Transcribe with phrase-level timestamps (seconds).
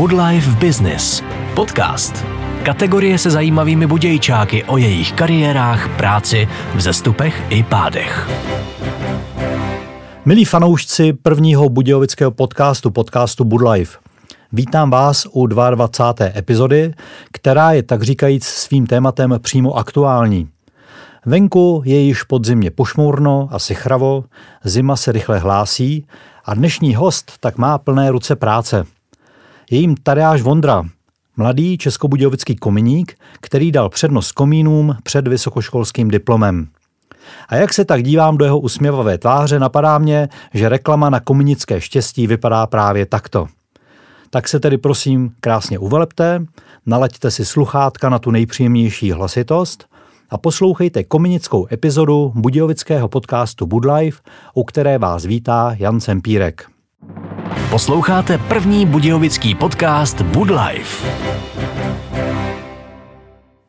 [0.00, 1.22] Wood Life Business.
[1.54, 2.24] Podcast.
[2.62, 8.28] Kategorie se zajímavými budějčáky o jejich kariérách, práci, vzestupech i pádech.
[10.24, 13.98] Milí fanoušci prvního budějovického podcastu, podcastu Wood Life.
[14.52, 16.38] Vítám vás u 22.
[16.38, 16.94] epizody,
[17.32, 20.48] která je tak říkajíc svým tématem přímo aktuální.
[21.26, 24.24] Venku je již podzimně pošmourno a sichravo,
[24.64, 26.06] zima se rychle hlásí
[26.44, 28.86] a dnešní host tak má plné ruce práce.
[29.70, 30.84] Je jim Tadeáš Vondra,
[31.36, 36.68] mladý českobudějovický kominík, který dal přednost komínům před vysokoškolským diplomem.
[37.48, 41.80] A jak se tak dívám do jeho usměvavé tváře, napadá mě, že reklama na kominické
[41.80, 43.46] štěstí vypadá právě takto.
[44.30, 46.44] Tak se tedy prosím krásně uvelepte,
[46.86, 49.84] nalaďte si sluchátka na tu nejpříjemnější hlasitost
[50.30, 54.20] a poslouchejte kominickou epizodu budějovického podcastu Budlife,
[54.54, 56.79] u které vás vítá Jan Sempírek.
[57.70, 61.08] Posloucháte první budějovický podcast Budlife.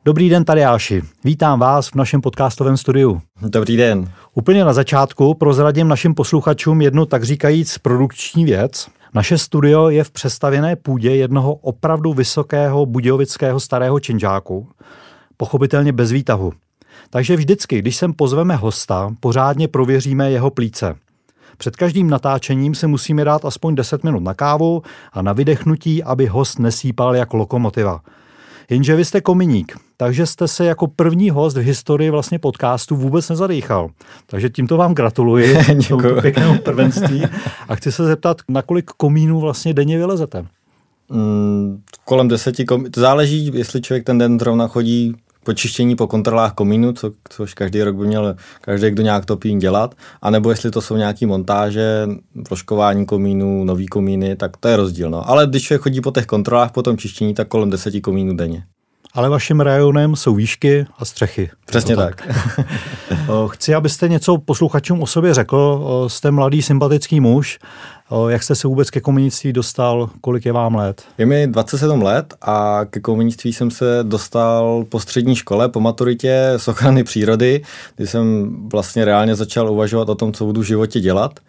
[0.05, 1.01] Dobrý den, Tadeáši.
[1.23, 3.21] Vítám vás v našem podcastovém studiu.
[3.41, 4.11] Dobrý den.
[4.33, 8.87] Úplně na začátku prozradím našim posluchačům jednu tak říkajíc produkční věc.
[9.13, 14.67] Naše studio je v přestavěné půdě jednoho opravdu vysokého budějovického starého činžáku,
[15.37, 16.53] pochopitelně bez výtahu.
[17.09, 20.95] Takže vždycky, když sem pozveme hosta, pořádně prověříme jeho plíce.
[21.57, 24.81] Před každým natáčením se musíme dát aspoň 10 minut na kávu
[25.13, 28.01] a na vydechnutí, aby host nesýpal jako lokomotiva.
[28.69, 33.29] Jenže vy jste kominík, takže jste se jako první host v historii vlastně podcastu vůbec
[33.29, 33.89] nezadýchal.
[34.25, 35.57] Takže tímto vám gratuluji
[35.99, 37.23] k pěknému prvenství
[37.67, 40.45] a chci se zeptat, na kolik komínů vlastně denně vylezete?
[41.09, 42.89] Mm, kolem deseti komínů.
[42.89, 47.83] To záleží, jestli člověk ten den zrovna chodí počištění po kontrolách komínu, co, což každý
[47.83, 52.07] rok by měl každý, kdo nějak topí dělat, anebo jestli to jsou nějaké montáže,
[52.49, 55.09] vložkování komínů, nový komíny, tak to je rozdíl.
[55.09, 55.29] No.
[55.29, 58.63] Ale když člověk chodí po těch kontrolách, po tom čištění, tak kolem deseti komínů denně.
[59.13, 61.49] Ale vaším rajonem jsou výšky a střechy.
[61.65, 62.27] Přesně tak.
[62.27, 62.35] tak.
[63.51, 65.85] Chci, abyste něco posluchačům o sobě řekl.
[66.07, 67.59] Jste mladý, sympatický muž.
[68.27, 70.09] Jak jste se vůbec ke komunictví dostal?
[70.21, 71.03] Kolik je vám let?
[71.17, 76.53] Je mi 27 let a ke komunictví jsem se dostal po střední škole, po maturitě
[76.57, 77.61] z ochrany přírody,
[77.95, 81.39] kdy jsem vlastně reálně začal uvažovat o tom, co budu v životě dělat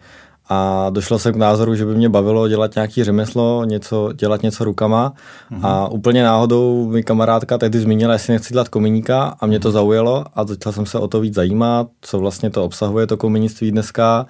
[0.49, 4.63] a došel jsem k názoru, že by mě bavilo dělat nějaký řemeslo, něco, dělat něco
[4.63, 5.13] rukama
[5.51, 5.59] mm-hmm.
[5.63, 10.25] a úplně náhodou mi kamarádka tehdy zmínila, jestli nechci dělat kominíka a mě to zaujalo
[10.35, 14.25] a začal jsem se o to víc zajímat, co vlastně to obsahuje to kominictví dneska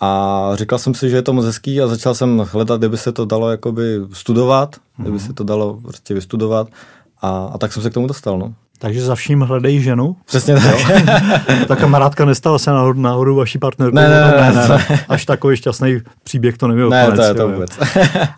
[0.00, 2.96] a říkal jsem si, že je to moc hezký a začal jsem hledat, kde by
[2.96, 5.02] se to dalo jakoby studovat, mm-hmm.
[5.02, 6.68] kde by se to dalo prostě vystudovat
[7.22, 8.38] a, a tak jsem se k tomu dostal.
[8.38, 8.54] No.
[8.78, 10.16] Takže za vším hledej ženu?
[10.24, 10.76] Přesně tak.
[11.68, 13.94] Ta kamarádka nestala se náhodou, náhodou vaší partnerkou?
[13.96, 15.00] Ne, ne, ne, ne, ne.
[15.08, 16.90] Až takový šťastný příběh to nebyl.
[16.90, 17.70] Ne, konec, to je to vůbec.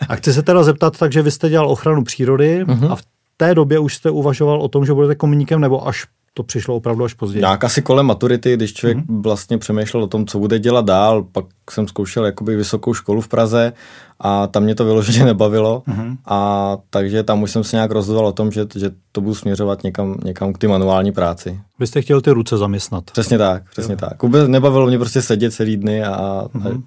[0.09, 2.93] a chci se teda zeptat, takže vy jste dělal ochranu přírody mm-hmm.
[2.93, 3.03] a v
[3.37, 7.05] té době už jste uvažoval o tom, že budete komuníkem, nebo až to přišlo opravdu
[7.05, 7.41] až později.
[7.41, 9.23] Nějak asi kolem maturity, když člověk mm-hmm.
[9.23, 13.29] vlastně přemýšlel o tom, co bude dělat dál, pak jsem zkoušel jakoby vysokou školu v
[13.29, 13.73] Praze
[14.21, 16.17] a tam mě to vyloženě nebavilo mm-hmm.
[16.27, 19.83] a takže tam už jsem se nějak rozhodoval o tom, že, že to budu směřovat
[19.83, 21.61] někam, někam k ty manuální práci.
[21.79, 23.11] Vy jste chtěl ty ruce zaměstnat.
[23.11, 23.99] Přesně tak, přesně jo.
[23.99, 24.23] tak.
[24.23, 26.83] Vůbec nebavilo mě prostě sedět celý dny a, mm-hmm.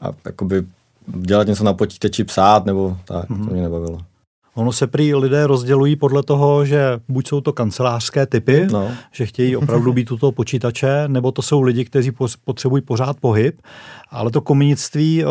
[0.00, 0.64] a, a jakoby
[1.06, 3.38] dělat něco na počítači, psát nebo tak, mm-hmm.
[3.38, 3.52] to mhm.
[3.52, 3.98] mě nebavilo.
[4.54, 8.90] Ono se prý lidé rozdělují podle toho, že buď jsou to kancelářské typy, no.
[9.12, 12.12] že chtějí opravdu být u toho počítače, nebo to jsou lidi, kteří
[12.44, 13.60] potřebují pořád pohyb,
[14.10, 15.24] ale to komunictví,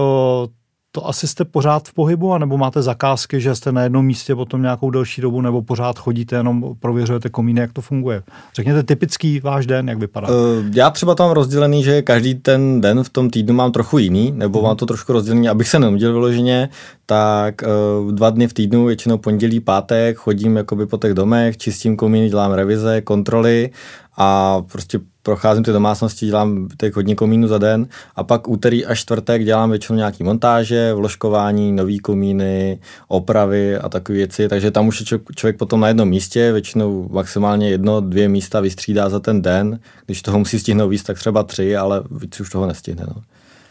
[0.92, 4.62] to asi jste pořád v pohybu, anebo máte zakázky, že jste na jednom místě potom
[4.62, 8.24] nějakou delší dobu, nebo pořád chodíte, jenom prověřujete komíny, jak to funguje.
[8.56, 10.28] Řekněte typický váš den, jak vypadá.
[10.28, 10.36] Uh,
[10.74, 14.60] já třeba tam rozdělený, že každý ten den v tom týdnu mám trochu jiný, nebo
[14.60, 14.68] hmm.
[14.68, 16.70] mám to trošku rozdělený, abych se neudělal vyloženě,
[17.06, 17.62] tak
[18.02, 22.30] uh, dva dny v týdnu, většinou pondělí, pátek, chodím jakoby po těch domech, čistím komíny,
[22.30, 23.70] dělám revize, kontroly
[24.18, 29.00] a prostě procházím ty domácnosti, dělám těch hodně komínů za den a pak úterý až
[29.00, 35.12] čtvrtek dělám většinou nějaký montáže, vložkování, nový komíny, opravy a takové věci, takže tam už
[35.12, 39.80] je člověk potom na jednom místě, většinou maximálně jedno, dvě místa vystřídá za ten den,
[40.06, 43.06] když toho musí stihnout víc, tak třeba tři, ale víc už toho nestihne.
[43.08, 43.22] No.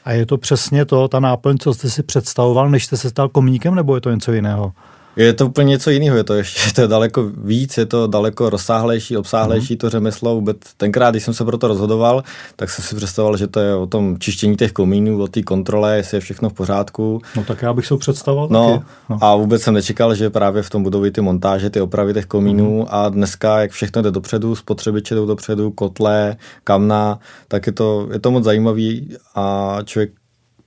[0.04, 3.28] A je to přesně to, ta náplň, co jste si představoval, než jste se stal
[3.28, 4.72] komíníkem, nebo je to něco jiného?
[5.20, 8.50] Je to úplně něco jiného, je to ještě to je daleko víc, je to daleko
[8.50, 9.78] rozsáhlejší, obsáhlejší mm.
[9.78, 10.34] to řemeslo.
[10.34, 12.22] Vůbec tenkrát, když jsem se pro to rozhodoval,
[12.56, 15.96] tak jsem si představoval, že to je o tom čištění těch komínů, o té kontrole,
[15.96, 17.22] jestli je všechno v pořádku.
[17.36, 18.84] No tak já bych se představoval no, taky.
[19.08, 19.18] No.
[19.20, 22.80] A vůbec jsem nečekal, že právě v tom budou ty montáže, ty opravy těch komínů
[22.80, 22.86] mm.
[22.90, 27.18] a dneska, jak všechno jde dopředu, spotřebiče jdou dopředu, kotle, kamna,
[27.48, 30.19] tak je to, je to moc zajímavý a člověk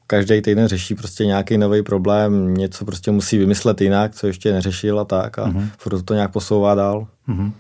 [0.08, 5.00] každý týden řeší prostě nějaký nový problém, něco prostě musí vymyslet jinak, co ještě neřešil
[5.00, 5.68] a tak a mm-hmm.
[5.78, 7.08] furt to nějak posouvá dál.
[7.30, 7.52] Mm-hmm.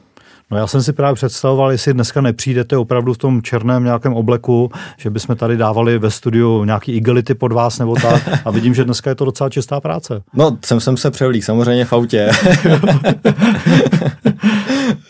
[0.51, 4.71] No já jsem si právě představoval, jestli dneska nepřijdete opravdu v tom černém nějakém obleku,
[4.97, 8.29] že bychom tady dávali ve studiu nějaký igelity pod vás nebo tak.
[8.45, 10.21] A vidím, že dneska je to docela čistá práce.
[10.33, 12.29] No, jsem jsem se převlík, samozřejmě v autě.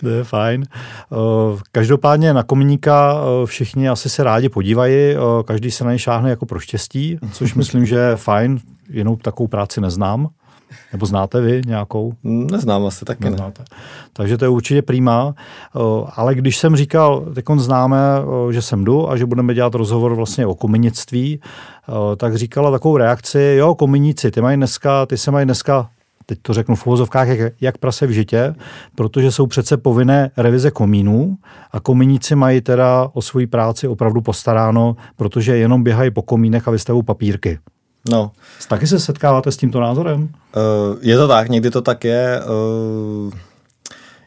[0.04, 0.66] to je fajn.
[0.72, 1.16] Eh,
[1.72, 6.30] každopádně na komíníka eh, všichni asi se rádi podívají, eh, každý se na ně šáhne
[6.30, 8.60] jako pro štěstí, což myslím, že je fajn,
[8.90, 10.30] jinou takovou práci neznám.
[10.92, 12.14] Nebo znáte vy nějakou?
[12.24, 13.62] Neznám asi taky Neznáte.
[13.62, 13.78] ne.
[14.14, 15.36] Takže to je určitě prýma.
[16.16, 17.98] Ale když jsem říkal, teď známe,
[18.52, 21.40] že jsem jdu a že budeme dělat rozhovor vlastně o kominictví,
[22.18, 25.90] tak říkala takovou reakci, jo, kominici, ty mají dneska, ty se mají dneska
[26.25, 28.56] teď to řeknu v uvozovkách, jak, jak prase v žitě,
[28.96, 31.38] protože jsou přece povinné revize komínů
[31.72, 36.72] a komíníci mají teda o svoji práci opravdu postaráno, protože jenom běhají po komínech a
[36.72, 37.60] vystavují papírky.
[38.12, 38.31] No.
[38.68, 40.22] Taky se setkáváte s tímto názorem?
[40.24, 40.30] Uh,
[41.02, 42.42] je to tak, někdy to tak je.
[43.26, 43.34] Uh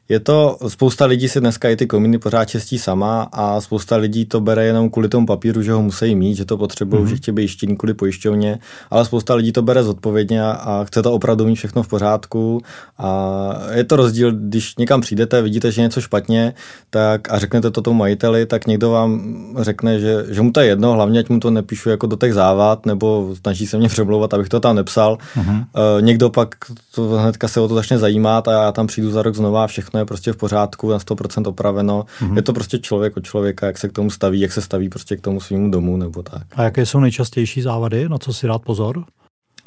[0.08, 4.24] je to, spousta lidí si dneska i ty komíny pořád čistí sama a spousta lidí
[4.24, 7.06] to bere jenom kvůli tomu papíru, že ho musí mít, že to potřebují, mm-hmm.
[7.06, 8.58] že chtějí být štění kvůli pojišťovně,
[8.90, 12.62] ale spousta lidí to bere zodpovědně a, a chce to opravdu mít všechno v pořádku
[12.98, 16.54] a je to rozdíl, když někam přijdete, vidíte, že je něco špatně,
[16.90, 20.66] tak a řeknete to tomu majiteli, tak někdo vám řekne, že, že mu to je
[20.66, 24.34] jedno, hlavně ať mu to nepíšu jako do těch závad, nebo snaží se mě přemlouvat,
[24.34, 25.18] abych to tam nepsal.
[25.36, 25.64] Mm-hmm.
[26.00, 26.54] Někdo pak
[26.94, 29.66] to hnedka se o to začne zajímat a já tam přijdu za rok znova a
[29.66, 32.04] všechno všechno je prostě v pořádku, na 100% opraveno.
[32.20, 32.36] Mm-hmm.
[32.36, 35.16] Je to prostě člověk od člověka, jak se k tomu staví, jak se staví prostě
[35.16, 36.42] k tomu svýmu domu nebo tak.
[36.56, 39.04] A jaké jsou nejčastější závady, na co si dát pozor?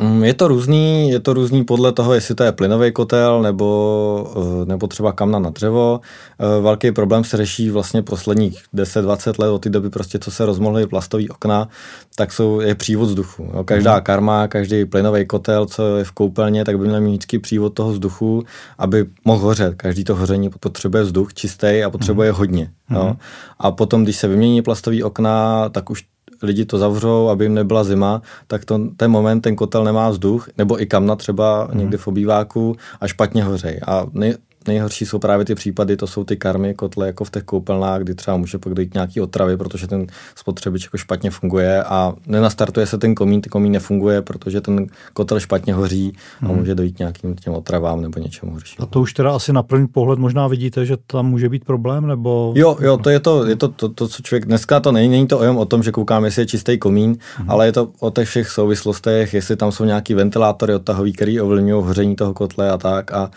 [0.01, 4.33] Mm, je to různý, je to různý podle toho, jestli to je plynový kotel nebo,
[4.61, 5.99] eh, nebo třeba kamna na dřevo.
[6.39, 10.45] Eh, velký problém se řeší vlastně posledních 10-20 let od té doby prostě, co se
[10.45, 11.67] rozmohly plastový okna,
[12.15, 13.51] tak jsou, je přívod vzduchu.
[13.53, 13.63] Jo.
[13.63, 14.03] Každá hmm.
[14.03, 17.91] karma, každý plynový kotel, co je v koupelně, tak by měl mít vždycky přívod toho
[17.91, 18.43] vzduchu,
[18.77, 19.75] aby mohl hořet.
[19.75, 22.37] Každý to hoření potřebuje vzduch čistý a potřebuje hmm.
[22.37, 22.71] hodně.
[22.89, 23.03] Jo.
[23.03, 23.15] Hmm.
[23.59, 26.03] A potom, když se vymění plastový okna, tak už
[26.41, 30.49] lidi to zavřou, aby jim nebyla zima, tak to, ten moment ten kotel nemá vzduch,
[30.57, 31.79] nebo i kamna třeba hmm.
[31.79, 33.79] někdy v obýváku a špatně hořej.
[33.87, 34.35] A nej,
[34.69, 38.15] nejhorší jsou právě ty případy, to jsou ty karmy, kotle jako v těch koupelnách, kdy
[38.15, 42.97] třeba může pak dojít nějaký otravy, protože ten spotřebič jako špatně funguje a nenastartuje se
[42.97, 46.57] ten komín, ten komín nefunguje, protože ten kotel špatně hoří a hmm.
[46.57, 48.83] může dojít nějakým těm otravám nebo něčemu horšímu.
[48.83, 52.07] A to už teda asi na první pohled možná vidíte, že tam může být problém,
[52.07, 52.53] nebo...
[52.55, 55.27] Jo, jo, to je to, je to, to, to co člověk, dneska to není, není
[55.27, 57.51] to o tom, že koukáme, jestli je čistý komín, hmm.
[57.51, 61.83] ale je to o těch všech souvislostech, jestli tam jsou nějaký ventilátory odtahový, který ovlivňují
[61.83, 63.31] hoření toho kotle a tak a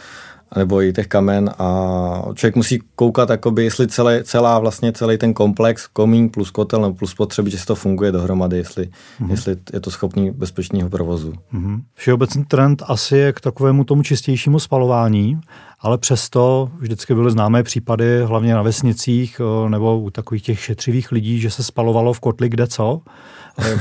[0.57, 5.35] nebo i těch kamen a člověk musí koukat, jakoby, jestli celé, celá vlastně celý ten
[5.35, 8.89] komplex, komín plus kotel nebo plus potřeby, jestli to funguje dohromady, jestli,
[9.21, 9.31] mm-hmm.
[9.31, 11.33] jestli je to schopný bezpečného provozu.
[11.55, 11.81] Mm-hmm.
[11.95, 15.41] Všeobecný trend asi je k takovému tomu čistějšímu spalování,
[15.81, 21.41] ale přesto vždycky byly známé případy, hlavně na vesnicích nebo u takových těch šetřivých lidí,
[21.41, 23.01] že se spalovalo v kotli kde co.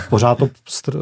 [0.09, 0.49] Pořád to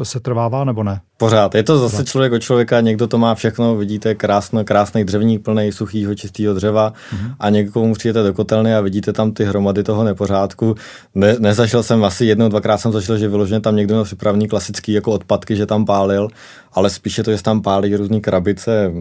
[0.02, 1.00] se trvává nebo ne?
[1.16, 1.54] Pořád.
[1.54, 5.72] Je to zase člověk od člověka, někdo to má všechno, vidíte krásno, krásný dřevník plný
[5.72, 7.34] suchýho, čistého dřeva mm-hmm.
[7.40, 10.74] a někomu přijete do kotelny a vidíte tam ty hromady toho nepořádku.
[11.14, 14.92] Ne, nezažil jsem asi jednou, dvakrát jsem zažil, že vyloženě tam někdo měl připravený klasický
[14.92, 16.28] jako odpadky, že tam pálil,
[16.72, 18.92] ale spíše to, že tam pálí různé krabice,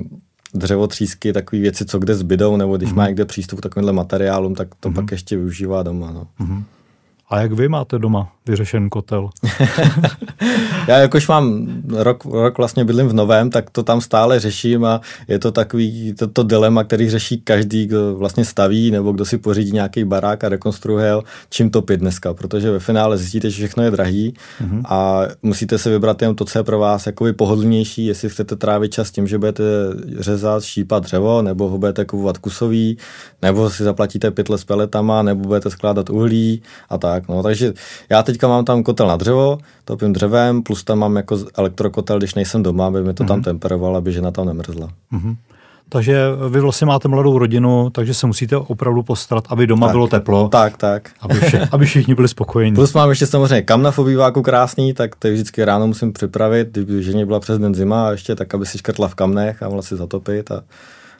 [0.53, 2.95] dřevotřísky, takové věci, co kde zbydou, nebo když mm-hmm.
[2.95, 4.95] má někde přístup k takovýmhle materiálům, tak to mm-hmm.
[4.95, 6.11] pak ještě využívá doma.
[6.11, 6.27] No.
[6.39, 6.63] Mm-hmm.
[7.29, 9.29] A jak vy máte doma vyřešen kotel?
[10.87, 15.01] Já jakož mám rok, rok vlastně bydlím v novém, tak to tam stále řeším a
[15.27, 19.37] je to takový to, to dilema, který řeší každý, kdo vlastně staví nebo kdo si
[19.37, 21.13] pořídí nějaký barák a rekonstruuje
[21.49, 24.81] čím topit dneska, protože ve finále zjistíte, že všechno je drahý mm-hmm.
[24.85, 28.93] a musíte si vybrat jen to, co je pro vás jakoby pohodlnější, jestli chcete trávit
[28.93, 29.63] čas tím, že budete
[30.19, 32.97] řezat, šípat dřevo, nebo ho budete kupovat kusový,
[33.41, 37.18] nebo si zaplatíte pytle s peletama, nebo budete skládat uhlí a tak.
[37.29, 37.43] No.
[37.43, 37.73] Takže
[38.09, 42.35] já teďka mám tam kotel na dřevo, topím dřevem, plus tam mám jako elektrokotel, když
[42.35, 43.27] nejsem doma, aby mi to mm-hmm.
[43.27, 43.43] tam mhm.
[43.43, 44.89] temperoval, aby žena tam nemrzla.
[45.13, 45.35] Mm-hmm.
[45.89, 50.07] Takže vy vlastně máte mladou rodinu, takže se musíte opravdu postarat, aby doma tak, bylo
[50.07, 50.47] teplo.
[50.47, 51.09] Tak, tak.
[51.21, 52.75] Aby, vše, aby všichni byli spokojení.
[52.75, 57.03] Plus mám ještě samozřejmě kamna v obýváku krásný, tak to vždycky ráno musím připravit, kdyby
[57.03, 59.81] ženě byla přes den zima a ještě tak, aby si škrtla v kamnech a mohla
[59.81, 60.51] si zatopit.
[60.51, 60.63] A,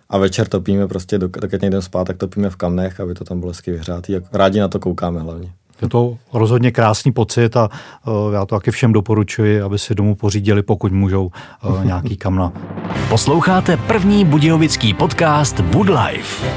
[0.10, 3.52] a večer topíme prostě, dokud nejdem spát, tak topíme v kamnech, aby to tam bylo
[3.52, 4.16] hezky vyhřátý.
[4.34, 5.52] Rádi na to koukáme hlavně.
[5.82, 7.70] Je to rozhodně krásný pocit a
[8.08, 11.32] uh, já to taky všem doporučuji, aby si domů pořídili, pokud můžou,
[11.66, 12.54] uh, nějaký kamna.
[13.10, 16.48] Posloucháte první budějovický podcast Bud Life.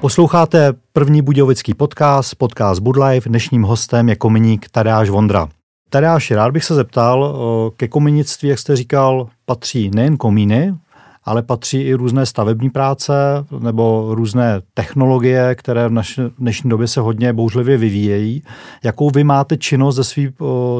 [0.00, 3.28] Posloucháte první budějovický podcast, podcast Bud Life.
[3.28, 5.48] Dnešním hostem je kominík Tadeáš Vondra.
[5.90, 7.38] Tadeáši, rád bych se zeptal,
[7.76, 10.74] ke kominictví, jak jste říkal, patří nejen komíny,
[11.24, 13.12] ale patří i různé stavební práce
[13.58, 18.42] nebo různé technologie, které v naši, dnešní době se hodně bouřlivě vyvíjejí.
[18.84, 20.28] Jakou vy máte činnost ze, svý,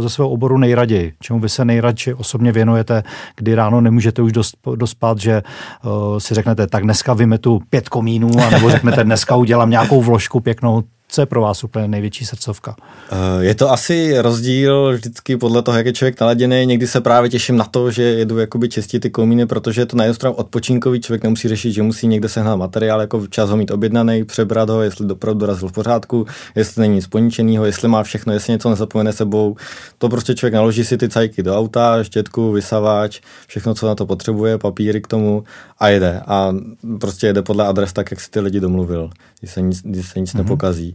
[0.00, 1.12] ze svého oboru nejraději?
[1.20, 3.02] Čemu vy se nejradši osobně věnujete,
[3.36, 4.32] kdy ráno nemůžete už
[4.74, 5.42] dospat, že
[5.84, 10.82] uh, si řeknete, tak dneska vymetu pět komínů, anebo řeknete, dneska udělám nějakou vložku pěknou,
[11.14, 12.76] co je pro vás úplně největší srdcovka?
[13.10, 16.66] Eh, je to asi rozdíl vždycky podle toho, jak je člověk naladěný.
[16.66, 19.96] Někdy se právě těším na to, že jedu jakoby čistit ty komíny, protože je to
[19.96, 23.56] na jednu stranu odpočinkový, člověk nemusí řešit, že musí někde sehnat materiál, jako včas ho
[23.56, 28.02] mít objednaný, přebrat ho, jestli dopravdu dorazil v pořádku, jestli není nic poničeného, jestli má
[28.02, 29.56] všechno, jestli něco nezapomene sebou.
[29.98, 34.06] To prostě člověk naloží si ty cajky do auta, štětku, vysavač, všechno, co na to
[34.06, 35.44] potřebuje, papíry k tomu
[35.78, 36.20] a jede.
[36.26, 36.54] A
[37.00, 40.20] prostě jede podle adres tak, jak si ty lidi domluvil, když se nic, když se
[40.20, 40.38] nic mm-hmm.
[40.38, 40.94] nepokazí.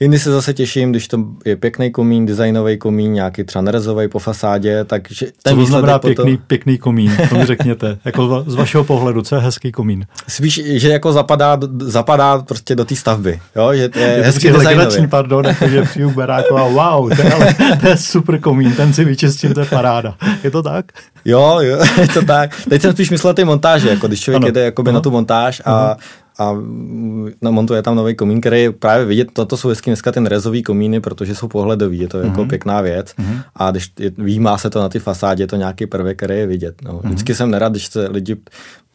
[0.00, 4.18] Jindy se zase těším, když to je pěkný komín, designový komín, nějaký třeba nerezový po
[4.18, 6.14] fasádě, takže ten Co to znamená potom...
[6.14, 10.06] pěkný, pěkný komín, to mi řekněte, jako z vašeho pohledu, co je hezký komín?
[10.28, 13.74] Spíš, že jako zapadá, zapadá prostě do té stavby, jo?
[13.74, 15.06] že to je, je hezký designový.
[15.06, 18.92] pardon, jako že přijdu baráku a wow, to je, ale, to je super komín, ten
[18.92, 20.14] si vyčistím, to je paráda.
[20.44, 20.92] Je to tak?
[21.24, 22.62] Jo, jo, je to tak.
[22.68, 24.46] Teď jsem spíš myslel ty montáže, jako když člověk ano.
[24.46, 26.52] jede jakoby na tu montáž a, uh-huh a
[27.42, 30.62] no, montuje tam nový komín, který je právě vidět, toto jsou hezky dneska ten rezový
[30.62, 32.26] komíny, protože jsou pohledový, je to mm-hmm.
[32.26, 32.48] jako mhm.
[32.48, 33.42] pěkná věc mm-hmm.
[33.56, 36.46] a když je, výjímá se to na ty fasádě, je to nějaký prvek, který je
[36.46, 36.74] vidět.
[36.82, 36.92] No.
[36.92, 37.08] Mm-hmm.
[37.08, 38.36] Vždycky jsem nerad, když se lidi,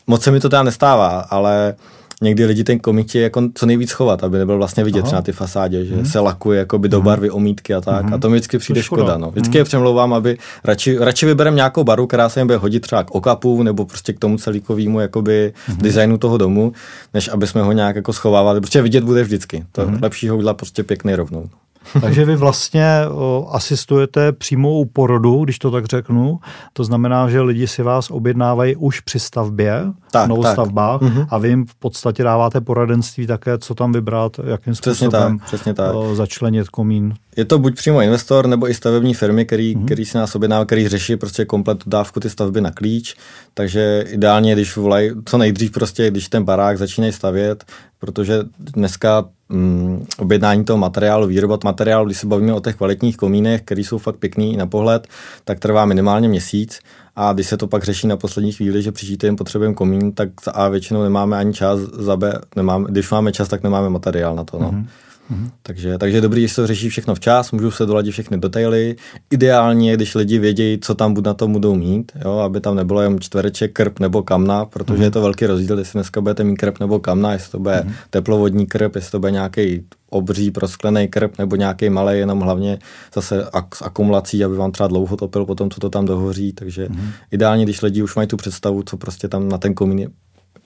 [0.08, 1.76] moc se mi to teda nestává, ale
[2.22, 5.22] někdy lidi ten komik je jako co nejvíc chovat, aby nebyl vlastně vidět třeba na
[5.22, 6.06] ty fasádě, že hmm.
[6.06, 7.06] se lakuje jakoby do mhm.
[7.06, 8.04] barvy omítky a tak.
[8.06, 8.13] Hmm.
[8.13, 9.04] A to mi vždycky přijde škoda.
[9.04, 9.18] škoda.
[9.18, 9.32] No.
[9.32, 9.58] Vždycky hmm.
[9.58, 13.12] je přemlouvám, aby radši, radši vybereme nějakou baru, která se jim bude hodit třeba k
[13.12, 15.78] okapu nebo prostě k tomu celíkovému jakoby hmm.
[15.78, 16.74] designu toho domu,
[17.13, 18.62] než aby jsme ho nějak jako schovávali.
[18.62, 19.66] Protože vidět bude vždycky.
[19.72, 20.00] To hmm.
[20.01, 21.50] lepší ho udělat prostě pěkný rovnou.
[22.02, 26.40] Takže vy vlastně o, asistujete přímo u porodu, když to tak řeknu.
[26.74, 31.28] To znamená, že lidi si vás objednávají už při stavbě, tak, novostavbách mm-hmm.
[31.30, 35.48] a vy jim v podstatě dáváte poradenství také, co tam vybrat, jakým přesně způsobem tak,
[35.48, 35.96] přesně tak.
[35.96, 37.14] O, začlenit komín.
[37.38, 39.86] Je to buď přímo investor, nebo i stavební firmy, který, mm-hmm.
[39.86, 43.16] který si nás objednávají, který řeší prostě komplet dávku ty stavby na klíč.
[43.54, 47.66] Takže ideálně, když volají co nejdřív prostě, když ten barák začínají stavět,
[48.01, 53.62] protože dneska mm, objednání toho materiálu, výroba materiálu, když se bavíme o těch kvalitních komínech,
[53.62, 55.08] které jsou fakt pěkný na pohled,
[55.46, 56.79] tak trvá minimálně měsíc.
[57.15, 60.29] A když se to pak řeší na poslední chvíli, že příští týden potřebujeme komín, tak
[60.53, 64.43] a většinou nemáme ani čas, za B, nemáme, když máme čas, tak nemáme materiál na
[64.43, 64.60] to.
[64.60, 64.72] No.
[64.72, 64.86] Mm-hmm.
[65.32, 65.50] Mm-hmm.
[65.63, 68.96] Takže, takže je dobrý, když se to řeší všechno včas, můžu se doladit všechny detaily.
[69.32, 73.20] Ideálně, když lidi vědějí, co tam na tom budou mít, jo, aby tam nebylo jen
[73.20, 75.04] čtvereček, krp nebo kamna, protože mm-hmm.
[75.04, 77.94] je to velký rozdíl, jestli dneska budete mít krp nebo kamna, jestli to bude mm-hmm.
[78.10, 82.80] teplovodní krp, jestli to bude nějaký obří prosklený krp nebo nějaký malý, jenom hlavně
[83.16, 86.54] zase ak- s akumulací, aby vám třeba dlouho topil potom, co to tam dohoří.
[86.54, 87.12] Takže mm-hmm.
[87.32, 90.10] ideálně, když lidi už mají tu představu, co prostě tam na ten komín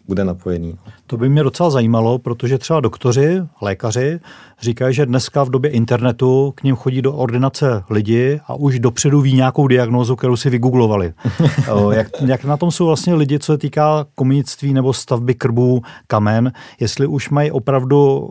[0.08, 0.78] bude napojený.
[1.08, 4.20] To by mě docela zajímalo, protože třeba doktoři, lékaři
[4.62, 9.22] říkají, že dneska v době internetu k ním chodí do ordinace lidi a už dopředu
[9.22, 11.14] ví nějakou diagnózu, kterou si vygooglovali.
[11.92, 16.52] jak, jak na tom jsou vlastně lidi, co se týká komunictví nebo stavby krbů, kamen,
[16.80, 18.28] jestli už mají opravdu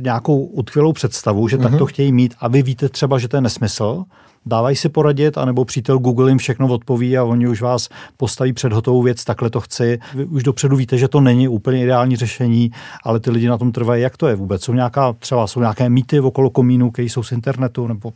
[0.00, 1.62] nějakou utkvělou představu, že uh-huh.
[1.62, 1.86] tak to mhm.
[1.86, 4.04] chtějí mít a vy víte třeba, že to je nesmysl,
[4.46, 8.72] dávají si poradit, anebo přítel Google jim všechno odpoví a oni už vás postaví před
[8.72, 9.98] hotovou věc, takhle to chci.
[10.14, 12.70] Vy už dopředu víte, že to není úplně ideální řešení,
[13.04, 14.02] ale ty lidi na tom trvají.
[14.02, 14.64] Jak to je vůbec?
[14.64, 18.12] Jsou nějaká, třeba jsou nějaké mýty okolo komínů, které jsou z internetu, nebo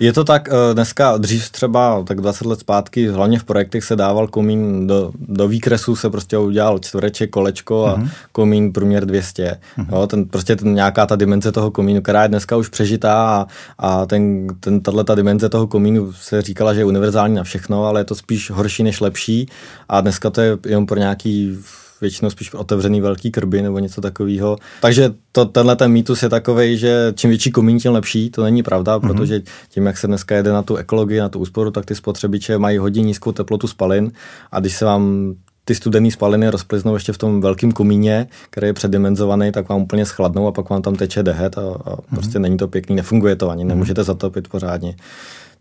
[0.00, 3.96] je to tak, eh, dneska dřív třeba tak 20 let zpátky, hlavně v projektech se
[3.96, 8.08] dával komín do, do výkresu, se prostě udělal čtvereček, kolečko a uh-huh.
[8.32, 9.58] komín průměr 200.
[9.78, 9.86] Uh-huh.
[9.92, 13.46] Jo, ten, prostě ten, nějaká ta dimenze toho komínu, která je dneska už přežitá a,
[13.78, 18.00] a ten, ten, tato dimenze toho komínu se říkala, že je univerzální na všechno, ale
[18.00, 19.48] je to spíš horší než lepší
[19.88, 21.58] a dneska to je jenom pro nějaký
[22.02, 24.58] většinou spíš otevřený velký krby nebo něco takového.
[24.80, 28.30] Takže to, tenhle ten mýtus je takový, že čím větší komín, tím lepší.
[28.30, 29.06] To není pravda, mm-hmm.
[29.06, 32.58] protože tím, jak se dneska jede na tu ekologii, na tu úsporu, tak ty spotřebiče
[32.58, 34.12] mají hodně nízkou teplotu spalin
[34.52, 38.72] a když se vám ty studené spaliny rozpliznou ještě v tom velkém komíně, který je
[38.72, 42.14] předimenzovaný, tak vám úplně schladnou a pak vám tam teče dehet a, a mm-hmm.
[42.14, 44.94] prostě není to pěkný, nefunguje to ani, nemůžete zatopit pořádně.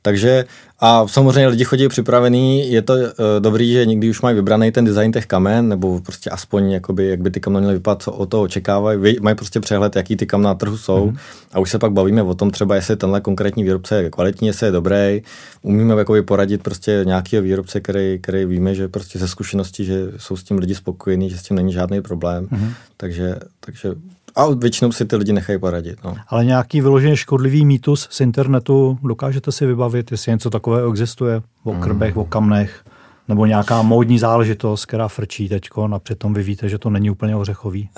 [0.02, 0.46] Takže
[0.84, 3.02] a samozřejmě lidi chodí připravený, je to uh,
[3.40, 7.22] dobrý, že někdy už mají vybraný ten design těch kamen, nebo prostě aspoň jakoby, jak
[7.22, 10.46] by ty kameny měly vypadat, co o toho očekávají, mají prostě přehled, jaký ty kameny
[10.46, 11.18] na trhu jsou mm.
[11.54, 14.68] a už se pak bavíme o tom třeba, jestli tenhle konkrétní výrobce je kvalitní, jestli
[14.68, 15.22] je dobrý,
[15.62, 20.38] umíme jakoby poradit prostě nějakého výrobce, který, který víme, že prostě ze zkušenosti, že jsou
[20.38, 22.74] s tím lidi spokojení, že s tím není žádný problém, mm.
[22.98, 23.96] takže takže
[24.36, 26.04] a většinou si ty lidi nechají poradit.
[26.04, 26.16] No.
[26.28, 31.74] Ale nějaký vyloženě škodlivý mýtus z internetu dokážete si vybavit, jestli něco takového existuje o
[31.74, 32.22] krbech, mm.
[32.22, 32.84] o kamnech?
[33.28, 37.36] Nebo nějaká módní záležitost, která frčí teď a přitom vy víte, že to není úplně
[37.36, 37.90] ořechový.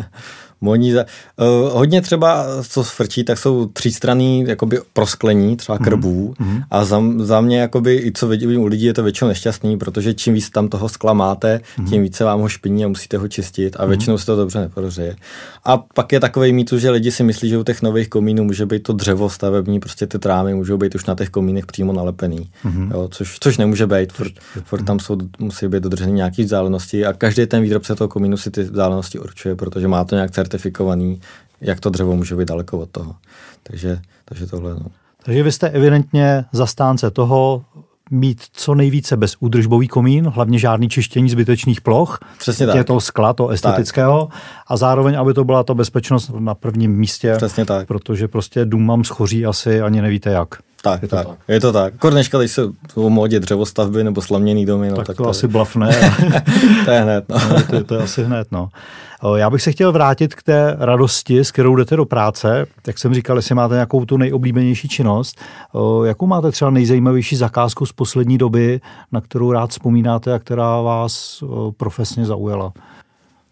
[0.64, 1.04] Módní za...
[1.04, 5.84] uh, hodně třeba, co frčí, tak jsou třístranný jakoby prosklení, třeba mhm.
[5.84, 6.34] krbů.
[6.40, 6.62] Mm-hmm.
[6.70, 10.14] A za, za mě, jakoby, i co vidím u lidí, je to většinou nešťastný, protože
[10.14, 11.88] čím víc tam toho skla máte, mm-hmm.
[11.88, 13.88] tím více vám ho špiní a musíte ho čistit a mm-hmm.
[13.88, 15.16] většinou se to dobře neprořeje.
[15.64, 18.66] A pak je takový mýtus, že lidi si myslí, že u těch nových komínů může
[18.66, 22.50] být to dřevo stavební, prostě ty trámy můžou být už na těch komínech přímo nalepený.
[22.64, 22.90] Mm-hmm.
[22.92, 24.32] Jo, což, což nemůže být, furt,
[24.64, 28.50] furt tam jsou, musí být dodrženy nějaké vzdálenosti a každý ten výrobce toho komínu si
[28.50, 31.20] ty vzdálenosti určuje, protože má to nějak certifikovaný,
[31.60, 33.14] jak to dřevo může být daleko od toho.
[33.62, 34.74] Takže, takže tohle.
[34.74, 34.86] No.
[35.24, 37.64] Takže vy jste evidentně zastánce toho,
[38.10, 42.76] mít co nejvíce bezúdržbový komín, hlavně žádný čištění zbytečných ploch, Přesně tak.
[42.76, 44.40] je toho skla, to estetického, tak.
[44.68, 47.88] a zároveň, aby to byla ta bezpečnost na prvním místě, Přesně tak.
[47.88, 50.48] protože prostě dům mám schoří asi ani nevíte jak.
[50.84, 51.26] Tak, je to tak.
[51.26, 51.38] tak.
[51.48, 51.94] Je to tak.
[51.98, 52.62] Korneška, když se
[52.94, 55.90] o modě dřevostavby nebo slaměný domy, no, tak, tak to, to asi blafne.
[56.84, 57.36] to je hned, no.
[57.48, 58.68] no to, to je asi hned, no.
[59.36, 62.66] Já bych se chtěl vrátit k té radosti, s kterou jdete do práce.
[62.86, 65.40] Jak jsem říkal, jestli máte nějakou tu nejoblíbenější činnost.
[66.04, 68.80] Jakou máte třeba nejzajímavější zakázku z poslední doby,
[69.12, 71.44] na kterou rád vzpomínáte a která vás
[71.76, 72.72] profesně zaujala?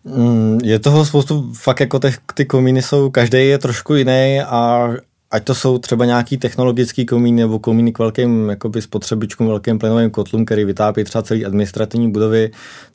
[0.05, 4.89] Mm, je toho spoustu, fakt jako těch, ty komíny jsou, každý je trošku jiný a
[5.33, 10.11] ať to jsou třeba nějaký technologický komín nebo komíny k velkým jakoby spotřebičkům, velkým plynovým
[10.11, 12.51] kotlům, který vytápí třeba celý administrativní budovy,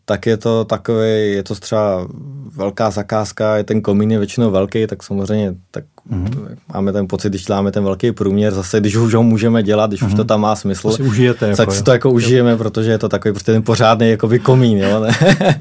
[0.05, 2.07] tak je to takový, je to třeba
[2.55, 6.57] velká zakázka, je ten komín je většinou velký, tak samozřejmě tak mm-hmm.
[6.73, 10.01] máme ten pocit, když dáme ten velký průměr, zase když už ho můžeme dělat, když
[10.01, 10.07] mm-hmm.
[10.07, 10.27] už to mhm.
[10.27, 12.13] tam má smysl, to si užijete, tak jako, si to jako jo.
[12.13, 15.11] užijeme, protože je to takový prostě ten pořádný jakoby komín, jo, ne?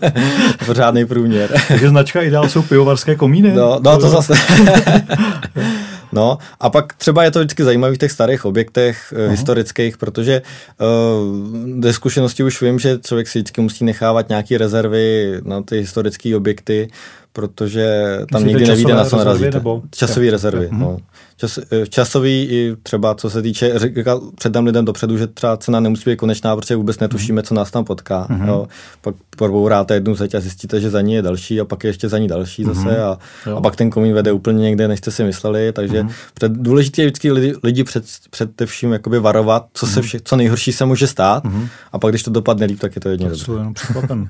[0.66, 1.50] pořádný průměr.
[1.68, 3.52] Takže značka Ideál jsou pivovarské komíny?
[3.52, 4.34] No, no to zase.
[6.16, 10.42] No a pak třeba je to vždycky zajímavé v těch starých objektech uh, historických, protože
[10.42, 15.78] uh, ze zkušenosti už vím, že člověk si vždycky musí nechávat nějaké rezervy na ty
[15.78, 16.88] historické objekty,
[17.36, 19.50] protože tam Myslíte nikdy nevíde, na co narazíte.
[19.50, 19.82] Nebo...
[19.90, 20.68] Časové rezervy.
[20.70, 20.80] Mhm.
[20.80, 20.98] No.
[21.36, 25.80] Čas, eh, časový i třeba co se týče, říkal, předám lidem dopředu, že třeba cena
[25.80, 28.26] nemusí být konečná, protože vůbec netušíme, co nás tam potká.
[28.30, 28.48] Mm-hmm.
[28.48, 28.66] Jo.
[29.00, 32.08] Pak probouráte jednu zeď a zjistíte, že za ní je další a pak je ještě
[32.08, 32.74] za ní další mm-hmm.
[32.74, 33.18] zase a,
[33.56, 36.12] a pak ten komín vede úplně někde, než jste si mysleli, takže mm-hmm.
[36.34, 39.94] před, důležité je vždycky lidi, lidi před, před vším jakoby varovat, co, mm-hmm.
[39.94, 41.68] se vše, co nejhorší se může stát mm-hmm.
[41.92, 43.52] a pak když to dopadne líp, tak je to jedně dobře.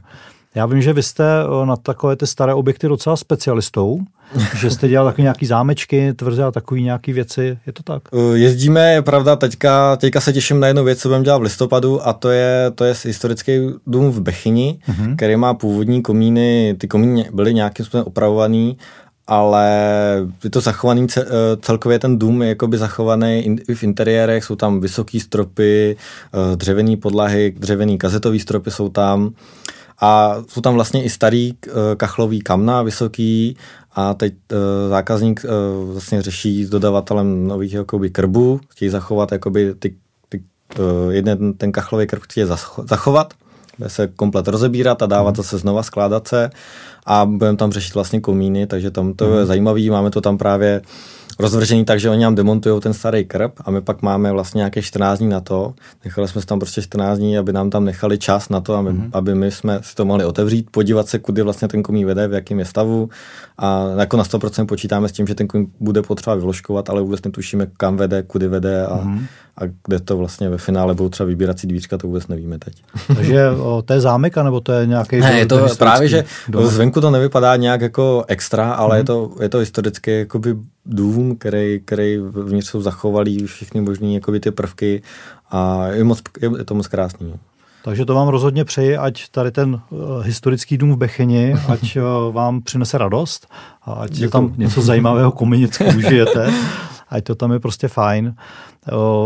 [0.57, 4.01] Já vím, že vy jste eh, na takové ty staré objekty docela specialistou,
[4.57, 8.03] že jste dělal takové nějaký zámečky, tvrze a takové nějaké věci, je to tak?
[8.13, 11.43] Eh, jezdíme, je pravda, teďka, teďka se těším na jednu věc, co budeme dělat v
[11.43, 13.53] listopadu a to je, to je historický
[13.87, 15.17] dům v Bechyni, uh-huh.
[15.17, 18.77] který má původní komíny, ty komíny byly nějakým způsobem opravovaný
[19.29, 19.69] ale
[20.45, 21.23] je to zachovaný, eh,
[21.61, 25.97] celkově ten dům je jakoby zachovaný i v interiérech, jsou tam vysoký stropy,
[26.55, 29.33] dřevěný podlahy, dřevěný kazetový stropy jsou tam.
[30.01, 33.57] A jsou tam vlastně i starý eh, kachlový kamna vysoký
[33.97, 34.59] a teď uh,
[34.91, 39.95] zákazník uh, vlastně řeší s dodavatelem nových jakoby krbů, chtějí zachovat jakoby ty,
[40.29, 40.43] ty
[40.79, 42.47] uh, jeden ten kachlový krb chtějí
[42.85, 43.35] zachovat,
[43.79, 45.37] bude se komplet rozebírat a dávat mm.
[45.37, 46.51] zase znova, skládat se
[47.07, 49.33] a budeme tam řešit vlastně komíny, takže tam to mm.
[49.33, 49.47] je mhm.
[49.47, 50.83] zajímavý, máme to tam právě
[51.39, 54.83] rozvržený tak, že oni nám demontují ten starý krb a my pak máme vlastně nějaké
[54.83, 55.75] 14 dní na to.
[56.05, 59.11] Nechali jsme tam prostě 14 dní, aby nám tam nechali čas na to, aby, mm-hmm.
[59.13, 62.33] aby my jsme si to mohli otevřít, podívat se, kudy vlastně ten komí vede, v
[62.33, 63.09] jakém je stavu
[63.59, 67.23] a jako na 100% počítáme s tím, že ten komí bude potřeba vyvložkovat, ale vůbec
[67.23, 69.27] netušíme, kam vede, kudy vede a, mm-hmm.
[69.59, 72.83] A kde to vlastně ve finále budou třeba vybírací dvířka, to vůbec nevíme teď.
[73.17, 75.21] Takže o, to je zámek, nebo to je nějaký...
[75.21, 76.67] Ne, je to právě, že dom.
[76.67, 78.99] zvenku to nevypadá nějak jako extra, ale mm-hmm.
[78.99, 84.41] je, to, je to historicky jakoby dům, který, který vnitř jsou zachovalý všechny možné jakoby
[84.41, 85.03] ty prvky
[85.51, 86.23] a je, moc,
[86.59, 87.35] je to moc krásný.
[87.87, 92.35] Takže to vám rozhodně přeji, ať tady ten uh, historický dům v Bechyni, ať uh,
[92.35, 93.47] vám přinese radost
[93.83, 94.31] a ať Děkuju.
[94.31, 96.53] tam něco zajímavého kominicky užijete,
[97.11, 98.35] ať to tam je prostě fajn.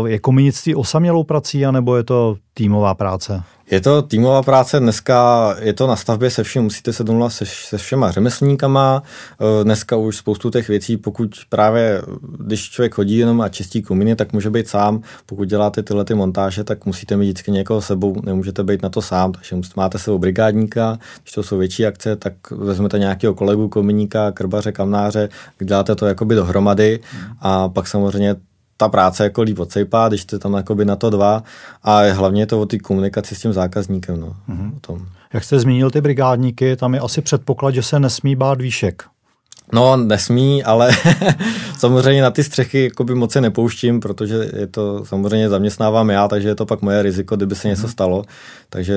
[0.05, 3.43] Je kominictví osamělou prací, anebo je to týmová práce?
[3.71, 7.45] Je to týmová práce, dneska je to na stavbě se vším, musíte se domluvat se,
[7.45, 12.01] se všema řemeslníkama, eh, dneska už spoustu těch věcí, pokud právě,
[12.39, 16.13] když člověk chodí jenom a čistí kominy, tak může být sám, pokud děláte tyhle ty
[16.13, 20.17] montáže, tak musíte mít vždycky někoho sebou, nemůžete být na to sám, takže máte sebou
[20.17, 26.05] brigádníka, když to jsou větší akce, tak vezmete nějakého kolegu, kominíka, krbaře, kamnáře, děláte to
[26.05, 26.99] jakoby dohromady.
[27.39, 28.35] A pak samozřejmě
[28.81, 31.43] ta práce jako líp odsejpá, když jste tam jakoby na to dva
[31.83, 34.19] a hlavně je to o té komunikaci s tím zákazníkem.
[34.19, 34.71] No, mm-hmm.
[34.77, 35.05] o tom.
[35.33, 39.03] Jak jste zmínil ty brigádníky, tam je asi předpoklad, že se nesmí bát výšek.
[39.73, 40.91] No, nesmí, ale
[41.77, 46.47] samozřejmě na ty střechy jakoby moc se nepouštím, protože je to samozřejmě zaměstnávám já, takže
[46.47, 47.91] je to pak moje riziko, kdyby se něco mhm.
[47.91, 48.23] stalo.
[48.69, 48.95] Takže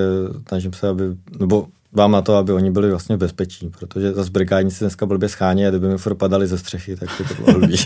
[0.49, 1.05] snažím se, aby,
[1.39, 5.29] nebo vám na to, aby oni byli vlastně v bezpečí, protože zase brigádníci dneska blbě
[5.29, 7.77] schání a kdyby mi furt padali ze střechy, tak by to bylo blbý.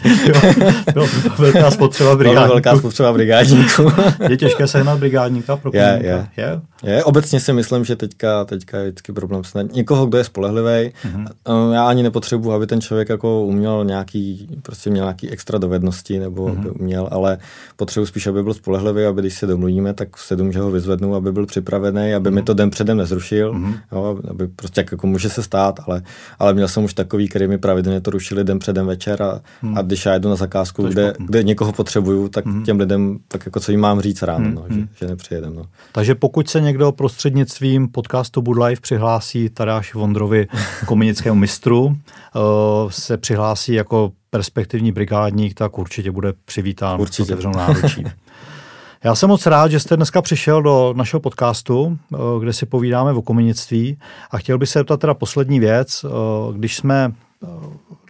[0.97, 1.07] jo,
[1.39, 2.49] velká spotřeba brigádníků.
[2.53, 3.93] velká spotřeba brigádníků.
[4.29, 6.61] je těžké sehnat brigádníka pro je, je, je.
[6.83, 7.05] Je.
[7.05, 10.69] Obecně si myslím, že teďka, teďka je vždycky problém snad někoho, kdo je spolehlivý.
[10.69, 11.73] Mm-hmm.
[11.73, 16.47] Já ani nepotřebuji, aby ten člověk jako uměl nějaký, prostě měl nějaký extra dovednosti nebo
[16.47, 16.59] mm-hmm.
[16.59, 17.39] aby uměl, ale
[17.77, 21.15] potřebuji spíš, aby byl spolehlivý, aby když se domluvíme, tak v sedm, že ho vyzvednu,
[21.15, 22.35] aby byl připravený, aby mm-hmm.
[22.35, 23.55] mi to den předem nezrušil.
[23.55, 26.03] Mm-hmm jo, aby prostě jako může se stát, ale,
[26.39, 29.79] ale měl jsem už takový, který mi pravidelně to rušili den předem večer a, hmm.
[29.79, 32.65] a když já jdu na zakázku, kde, kde někoho potřebuju, tak hmm.
[32.65, 34.55] těm lidem tak jako co jim mám říct ráno, hmm.
[34.55, 34.89] no, že, hmm.
[35.01, 35.55] že nepřijedem.
[35.55, 35.63] No.
[35.93, 40.47] Takže pokud se někdo prostřednictvím podcastu Bud Life přihlásí Tadáši Vondrovi,
[40.87, 41.93] komunickému mistru, uh,
[42.91, 47.23] se přihlásí jako perspektivní brigádník, tak určitě bude přivítán určitě.
[47.23, 48.05] otevřenou náručí.
[49.05, 53.13] Já jsem moc rád, že jste dneska přišel do našeho podcastu, eh, kde si povídáme
[53.13, 53.99] o komunictví
[54.31, 56.05] a chtěl bych se zeptat teda poslední věc.
[56.05, 56.09] Eh,
[56.53, 57.13] když jsme
[57.45, 57.49] eh,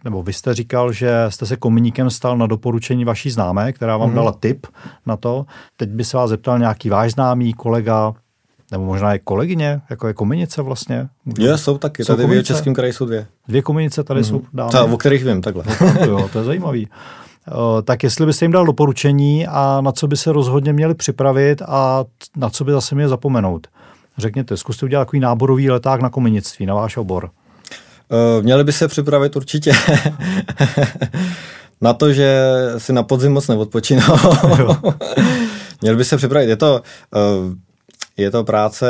[0.03, 4.11] nebo vy jste říkal, že jste se komuníkem stal na doporučení vaší známé, která vám
[4.11, 4.15] mm-hmm.
[4.15, 4.67] dala tip
[5.05, 5.45] na to.
[5.77, 8.13] Teď by se vás zeptal nějaký váš známý, kolega,
[8.71, 11.09] nebo možná i kolegyně, jako je kominice vlastně?
[11.39, 12.05] Je, jsou taky.
[12.05, 13.27] Jsou tady v Českém kraji jsou dvě.
[13.47, 14.29] Dvě kominice tady mm-hmm.
[14.29, 14.71] jsou dámy.
[14.71, 15.63] Ta, o kterých vím, takhle.
[16.05, 16.87] Jo, to je zajímavý.
[17.49, 21.61] Eh, tak jestli byste jim dal doporučení a na co by se rozhodně měli připravit
[21.61, 22.05] a
[22.35, 23.67] na co by zase měli zapomenout.
[24.17, 27.29] Řekněte, zkuste udělat takový náborový leták na kominictví, na váš obor.
[28.09, 29.71] Uh, měli by se připravit určitě
[31.81, 32.43] na to, že
[32.77, 34.15] si na podzim moc neodpočinou.
[35.81, 36.49] měli by se připravit.
[36.49, 36.81] Je to,
[37.15, 37.53] uh,
[38.19, 38.85] je to práce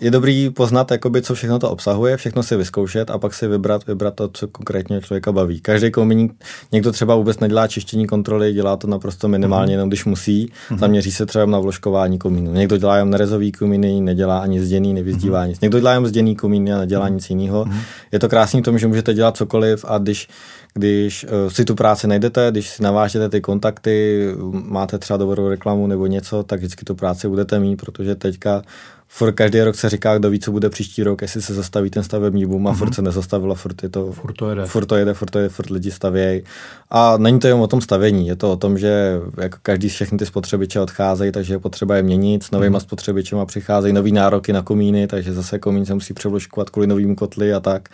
[0.00, 3.86] je dobrý poznat, jakoby, co všechno to obsahuje, všechno si vyzkoušet a pak si vybrat,
[3.86, 5.60] vybrat to, co konkrétně člověka baví.
[5.60, 9.72] Každý kominík, někdo třeba vůbec nedělá čištění kontroly, dělá to naprosto minimálně, mm-hmm.
[9.72, 10.78] jenom když musí, mm-hmm.
[10.78, 12.52] zaměří se třeba na vložkování komínu.
[12.52, 15.48] Někdo dělá jen nerezový komíny, nedělá ani zděný, nevyzdívá mm-hmm.
[15.48, 15.60] nic.
[15.60, 17.66] Někdo dělá jen zděný komíny a nedělá nic jiného.
[18.12, 20.28] Je to krásný v tom, že můžete dělat cokoliv a když
[20.74, 25.86] když uh, si tu práci najdete, když si navážete ty kontakty, máte třeba dobrou reklamu
[25.86, 28.62] nebo něco, tak vždycky tu práci budete mít, protože teďka
[29.08, 32.02] furt každý rok se říká, kdo ví, co bude příští rok, jestli se zastaví ten
[32.02, 32.76] stavební boom a mm-hmm.
[32.76, 34.66] furt se nezastavilo, furt, je to, furt to jede.
[34.66, 36.42] Furt to jede, furt to jede, furt lidi stavějí.
[36.90, 40.18] A není to jen o tom stavění, je to o tom, že jako každý všechny
[40.18, 42.82] ty spotřebiče odcházejí, takže je potřeba je měnit, s novýma mm-hmm.
[42.82, 47.54] spotřebičema přicházejí nový nároky na komíny, takže zase komín se musí převložkovat kvůli novým kotly
[47.54, 47.88] a tak.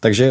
[0.00, 0.24] Takže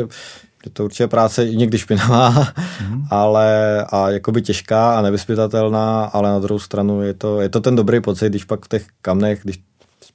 [0.66, 3.06] je to určitě práce někdy špinavá, mm-hmm.
[3.10, 7.76] ale a jakoby těžká a nevyspytatelná, ale na druhou stranu je to, je to ten
[7.76, 9.60] dobrý pocit, když pak v těch kamnech, když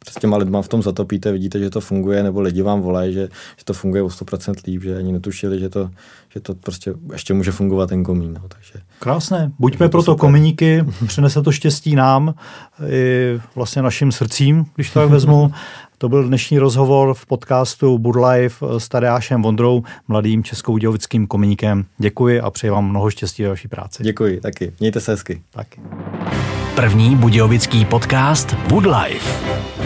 [0.09, 3.29] s těma lidma v tom zatopíte, vidíte, že to funguje, nebo lidi vám volají, že,
[3.57, 5.91] že to funguje o 100% líp, že ani netušili, že to,
[6.35, 8.39] že to prostě ještě může fungovat ten komín.
[8.43, 9.53] No, takže, Krásné.
[9.59, 10.21] Buďme proto super.
[10.21, 12.35] kominíky, přinese to štěstí nám,
[12.89, 15.53] i vlastně našim srdcím, když to tak vezmu.
[15.99, 21.85] To byl dnešní rozhovor v podcastu Bud Life s Tadeášem Vondrou, mladým českoudějovickým kominíkem.
[21.99, 24.03] Děkuji a přeji vám mnoho štěstí ve vaší práci.
[24.03, 24.73] Děkuji, taky.
[24.81, 25.43] Mějte se hezky.
[25.51, 25.81] Taky.
[26.75, 29.86] První budějovický podcast Wood Life.